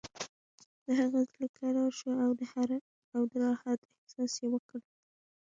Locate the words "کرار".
1.57-1.91